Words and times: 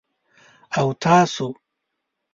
_او 0.77 0.87
تاسو؟ 1.01 1.47